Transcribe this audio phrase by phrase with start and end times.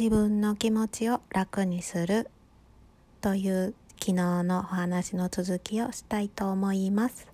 [0.00, 2.30] 自分の気持ちを楽にする
[3.20, 7.28] という昨日のお話の続きをしたいと思います。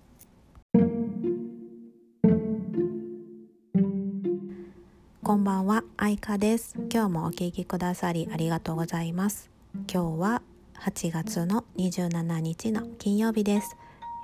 [5.23, 6.75] こんばんは、あいかです。
[6.91, 9.49] 今日もお聞きくださりありがとうございます。
[9.89, 10.41] 今日は
[10.81, 13.77] 8月の27日の金曜日です。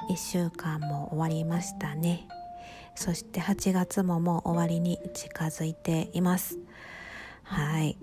[0.09, 2.27] 1週間も終わりましたね。
[2.95, 6.59] そして8月ももう終わりに近づいています。
[7.43, 7.97] はい。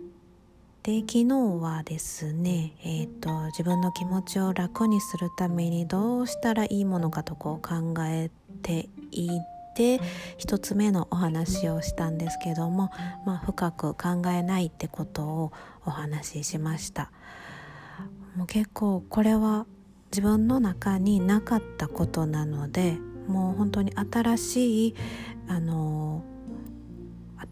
[0.91, 1.27] で昨日
[1.63, 8.29] はですね、えーと、自分の気持ちを楽にするためにどうしたらいいものかとこう考え
[8.63, 9.31] てい
[9.77, 10.01] て
[10.37, 12.91] 一つ目のお話をしたんですけども、
[13.25, 15.53] まあ、深く考えないってことを
[15.87, 17.13] お話ししました。
[18.35, 19.67] もう結構これは
[20.11, 24.95] 自分の中になかったことなのでもう本当に新しい
[25.47, 26.25] あの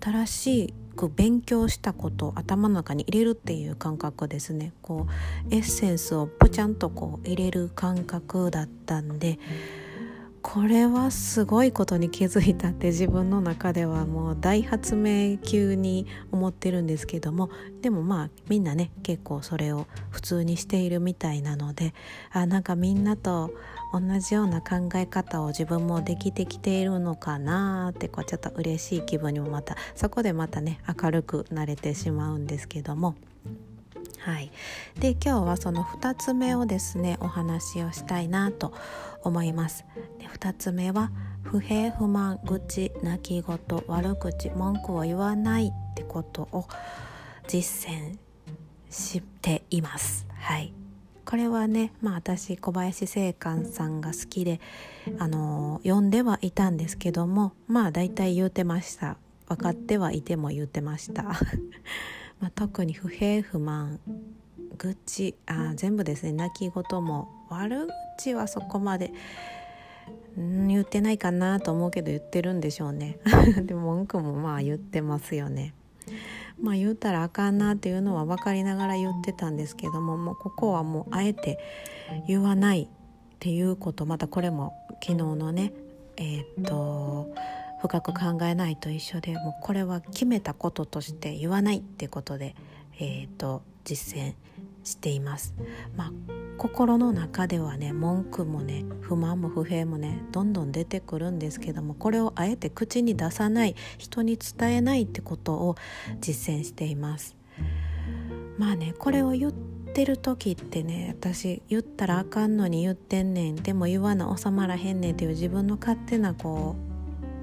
[0.01, 4.73] 新しいく勉強したことを頭の中に入れるっていう感覚ですね。
[4.83, 5.07] こ
[5.51, 9.39] うエッセンスをポチャンとこう入れる感覚だったんで
[10.51, 17.51] これはすごいことに気づいたって自分の中ではもう大発明級に思ってるんですけども
[17.83, 21.93] でもまあみんなね結構それを普通にしているみたいなので
[22.33, 23.51] あなんかみんなと
[23.93, 33.17] 同じような考え方を自分もできてきているのかなってこうちょっと嬉しい気分にもまたそこでまたね明るくなれてしまうんですけども。
[34.29, 34.51] はい、
[35.01, 38.75] で今日はその2つ目をですねお話をしたいなと
[39.25, 39.87] 思います。
[40.19, 41.11] で2つ目は
[41.43, 46.69] 不平不満愚痴泣き言悪口文句を言わないってことを
[47.47, 48.19] 実践
[48.91, 50.27] しています。
[50.41, 50.75] はい
[51.25, 54.61] これはね、まあ、私小林正観さんが好きで
[55.19, 61.25] あの読んではいたんですけどもまあ大体言うてました分かってはいても言うてました
[62.41, 64.01] まあ、特に不平不満
[64.77, 66.33] 愚痴あ全部ですね。
[66.33, 69.13] 泣き言も悪口はそこまで
[70.37, 73.19] 言ってないかなと思うけど言ってるんでしょうね。
[73.63, 75.75] でも文句もまあ言ってますよね。
[76.61, 81.59] まあ言うたらあかんなっていうのは分かりながら言ってたんですけどももうここはもうあえて
[82.27, 82.89] 言わないっ
[83.39, 85.73] ていうことまたこれも昨日のね
[86.17, 87.33] えー、っと
[87.81, 92.55] 深く考えないと一緒でもうこれは決めたこととして言わないってことで、
[92.99, 94.35] えー、っと実践
[94.85, 95.55] しています。
[95.97, 96.13] まあ
[96.59, 105.77] 心の中ではね文句もね不満も不平もねどんどん出てくるんですけどもこれをあえて口に出さない人に伝えないってことを
[106.21, 107.37] 実践しています
[108.59, 116.88] まあねこれを言ってる時ってね私言ったらあかんのに言ってんねんでも言わな収まらへんねんっていう自分の勝手なこう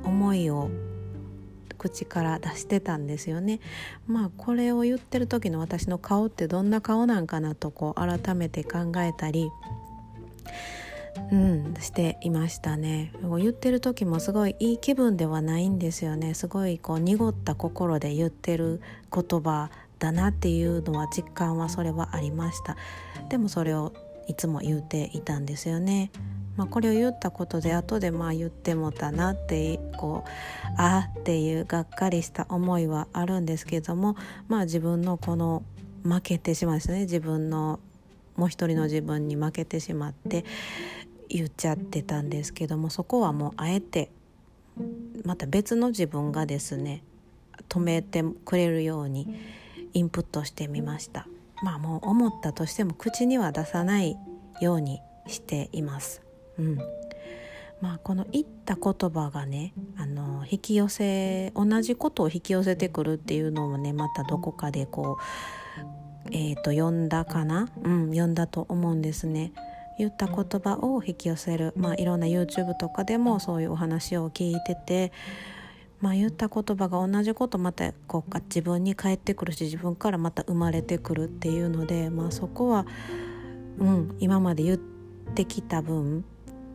[0.05, 0.69] 思いを
[1.77, 3.59] 口から出してたんですよね。
[4.07, 9.49] まあこれを言ってる時の私の顔ってどんな顔なんかなとこう改めて考えたり
[11.31, 13.11] うん、していましたね。
[13.39, 16.33] 言ってる時もすごいいい気分ではないんですよね。
[16.33, 22.75] すごいこう濁った心で言ってる言葉だなっていうのは実感はそれはありました。
[23.29, 23.93] でもそれを
[24.27, 26.11] いつも言うていたんですよね。
[26.57, 30.29] まあ、これを言ったことで後でまあ言ってもたなってこう
[30.77, 34.15] あっていうがっかりした思いはあるんですけども
[34.47, 35.63] まあ自分のこの
[36.03, 37.01] 負けてしまうんですね。
[37.01, 37.79] 自分の
[38.37, 40.45] もう一人の自分に負けてしまって
[41.29, 44.11] 言っちゃってたんですけどもそこはもうあえて
[45.23, 47.01] また別の自分がですね
[47.69, 49.27] 止めてくれるように
[49.93, 51.27] インプットしてみました。
[51.63, 54.17] まあもう思ったとしても口には出さない
[54.59, 56.24] ようにしています。
[56.57, 56.77] うん。
[57.81, 65.17] まあ、この言った言葉がねあの引き寄せ同じことを引き寄せてくるっていうのもねまたどこかでこ
[66.25, 67.67] うえっ、ー、と読んだかな？
[67.83, 69.51] うん読んだと思うんですね。
[69.99, 75.11] 言った言葉を引き寄せる、まあ、いろんな YouTube とかでもそういうお話を聞いてて、
[76.01, 82.85] まあ、言った言葉が同じことまたこう自分に返ってくるし自分からまた生まれてくるっていうので、まあ、そこは、
[83.79, 86.25] うん、今まで言ってきた分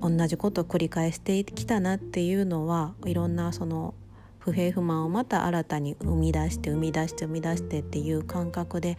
[0.01, 3.95] 同じことを繰り返してきたなっていうのはいろんなその
[4.39, 8.97] 不平不満をまた新たに生み出して生み出して生み出してっていう感覚で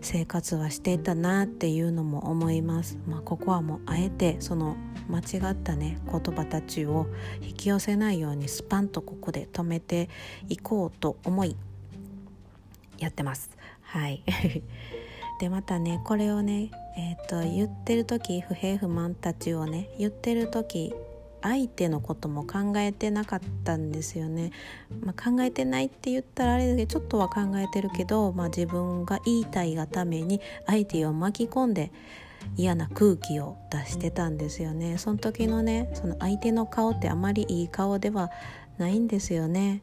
[0.00, 2.98] 生活はしていたなっていうのも思います。
[3.06, 4.76] まあ、ここはもうあえてその
[5.08, 7.06] 間違ったね言葉たちを
[7.42, 10.08] 引き寄せないようにスパンとここで止めて
[10.48, 11.56] いこうと思い
[12.98, 13.50] やってます。
[13.82, 14.22] はい
[15.40, 20.94] でまたねこれをね、えーと、言ってる時不平不満たちをね言ってる時
[21.40, 24.52] 相手のことも考えてなかったんですよね、
[25.02, 31.90] まあ、考えてないって言ったらあれだけどちょっとは考えてるけど、まあ、自分が言いたいがために相手を巻き込んで
[32.56, 34.96] 嫌な空気を出してたんですよね。
[34.96, 38.30] その時のねその相手の顔ってあまりいい顔では
[38.76, 39.82] ないんですよね。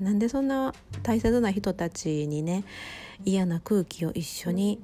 [0.00, 2.64] なんでそんな大切な人たちにね
[3.24, 4.80] 嫌な空気を一緒に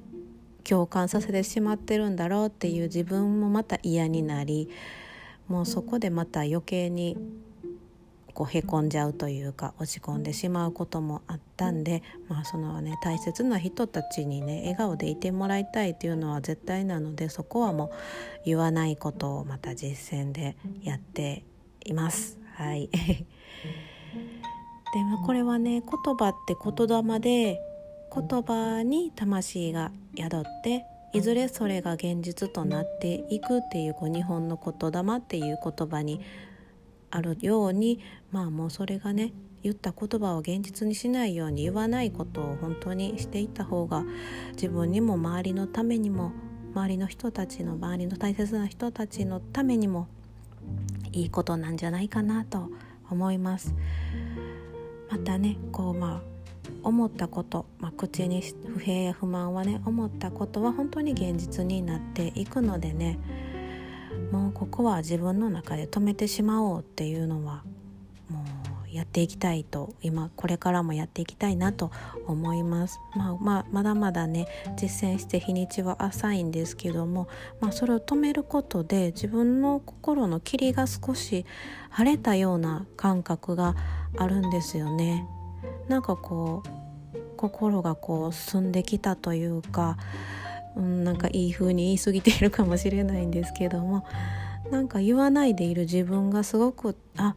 [0.63, 4.69] 共感させてしまってるんだろうっていう自分もまた嫌になり
[5.47, 7.17] もうそこでまた余計に
[8.33, 17.89] こうへこんじゃうというか落ち込んでしまうこともあったんで、まあそのね、大切な人たちにね笑顔でいてもらいたいっていうのは絶対なのでそこはもう
[18.45, 21.43] 言わないことをまた実践でやって
[21.83, 22.39] います。
[22.55, 22.89] はい
[24.93, 27.61] でもこれはね言葉って言霊で
[28.13, 36.21] 言葉に魂が宿っていずれそれが現実となっていくっていうこう日本の言霊っていう言葉に
[37.09, 37.99] あるように
[38.31, 39.33] まあもうそれがね
[39.63, 44.03] 言った言葉を現実にしないように言わないことを本当にしていった方が
[44.53, 46.31] 自分にも周りのためにも
[46.73, 50.07] 周りの人たちの周りの大切な人たちのためにも
[51.11, 52.69] いいことなんじゃないかなと
[53.09, 53.75] 思います。
[55.11, 56.31] またねこうまあ
[56.83, 58.41] 思ったこと、まあ、口に
[58.73, 63.19] 不平や不満はね思ったことは本当に現実になっていくのでね
[64.31, 67.63] もうここは自分の中で止めてしまおうっていうのは
[68.91, 71.91] やっていきたいと今これからもやっていきたいなと
[72.27, 72.99] 思います。
[73.15, 77.27] まあ、まあ、まだまだね実践して日にちは浅いんですけども、
[77.59, 81.45] まあ、それを止めることで自分の心の霧が少し
[81.89, 83.75] 晴れたような感覚が
[84.17, 85.27] あるんですよね。
[85.87, 86.69] なんかこう
[87.37, 89.97] 心がこう澄んできたというか、
[90.75, 94.05] うん、なんかいい風に言い過ぎているかもしれないんですけども
[94.69, 97.35] なんか言わないでいる自分がすごくあ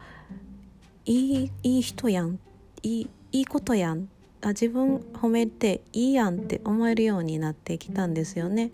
[1.06, 2.38] いいいい人やん
[2.82, 4.08] いいいいことやん
[4.42, 8.72] あ自分褒めていいやんって思えるようになってきたんですよね。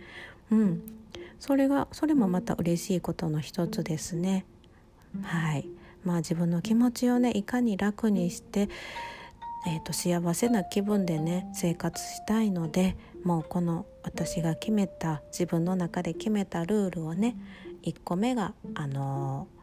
[0.51, 0.83] うん、
[1.39, 4.45] それがそれもまた嬉しいことの一つですね。
[5.23, 5.67] はい
[6.05, 8.69] まあ自分の気持ちをねいかに楽にして、
[9.67, 17.37] えーと、幸せな気分でね生活したいのでもうこの私が決めた自分の中で決めたルールをね
[17.83, 19.60] 1個目があのー、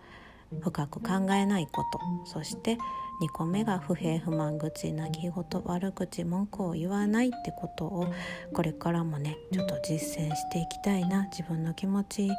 [0.61, 2.77] 深く考えないことそして
[3.21, 5.33] 2個目が不平不満口泣き言
[5.65, 8.13] 悪口文句を言わないってことを
[8.53, 12.29] これからもねちょっと実践していきたいな自分の気持ち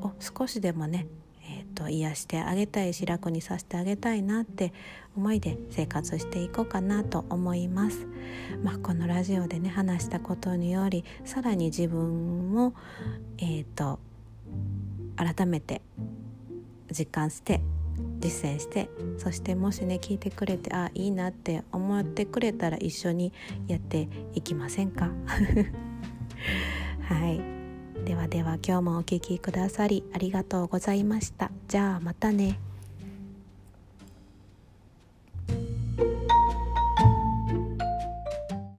[0.00, 1.06] を少しでもね
[1.46, 4.72] えーと、癒してあげたいし楽にさせてあげたいなって
[5.14, 8.06] 思いで生活していこうかなと思います。
[8.62, 12.74] まあ、このラジオでね話したことによりさらに自分も、
[13.38, 14.00] えーと、
[15.16, 15.82] 改めて
[16.96, 17.60] 実感して
[18.18, 18.88] 実践して
[19.18, 23.32] そしてもしね聞いてくれてあいいなって思ってくれたら一緒に
[23.68, 25.10] やっていきませんか？
[27.02, 27.40] はい
[28.04, 31.50] ではでは今日もお聴きくださりありがとうございました。
[31.68, 32.58] じゃあまたね。